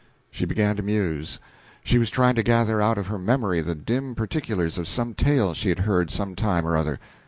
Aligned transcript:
She 0.31 0.45
began 0.47 0.77
to 0.77 0.81
muse; 0.81 1.37
she 1.83 1.99
was 1.99 2.09
trying 2.09 2.33
to 2.33 2.41
gather 2.41 2.81
out 2.81 2.97
of 2.97 3.05
her 3.05 3.19
memory 3.19 3.61
the 3.61 3.75
dim 3.75 4.15
particulars 4.15 4.79
of 4.79 4.87
some 4.87 5.13
tale 5.13 5.53
she 5.53 5.69
had 5.69 5.77
heard 5.81 6.09
some 6.09 6.35
time 6.35 6.65
or 6.65 6.75
other. 6.75 6.99